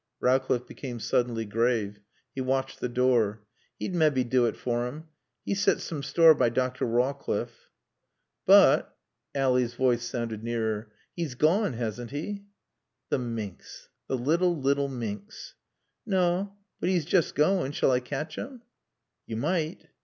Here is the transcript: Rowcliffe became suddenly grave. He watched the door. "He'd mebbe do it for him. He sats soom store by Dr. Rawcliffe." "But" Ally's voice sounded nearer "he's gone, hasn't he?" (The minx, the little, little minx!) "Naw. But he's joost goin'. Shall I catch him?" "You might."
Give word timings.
Rowcliffe 0.19 0.65
became 0.65 0.99
suddenly 0.99 1.45
grave. 1.45 1.99
He 2.33 2.41
watched 2.41 2.79
the 2.79 2.89
door. 2.89 3.43
"He'd 3.77 3.93
mebbe 3.93 4.27
do 4.27 4.47
it 4.47 4.57
for 4.57 4.87
him. 4.87 5.09
He 5.45 5.53
sats 5.53 5.81
soom 5.81 6.01
store 6.01 6.33
by 6.33 6.49
Dr. 6.49 6.85
Rawcliffe." 6.87 7.69
"But" 8.47 8.97
Ally's 9.35 9.75
voice 9.75 10.01
sounded 10.03 10.43
nearer 10.43 10.91
"he's 11.15 11.35
gone, 11.35 11.73
hasn't 11.73 12.09
he?" 12.09 12.45
(The 13.09 13.19
minx, 13.19 13.89
the 14.07 14.17
little, 14.17 14.57
little 14.57 14.89
minx!) 14.89 15.53
"Naw. 16.03 16.47
But 16.79 16.89
he's 16.89 17.05
joost 17.05 17.35
goin'. 17.35 17.71
Shall 17.71 17.91
I 17.91 17.99
catch 17.99 18.37
him?" 18.39 18.63
"You 19.27 19.35
might." 19.37 19.85